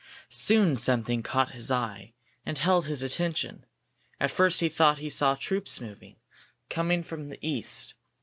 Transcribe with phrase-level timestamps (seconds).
[0.29, 3.67] Soon something caught his eye and held his attention.
[4.19, 6.15] At first he thought he saw troops moving,
[6.71, 7.93] coming from the east.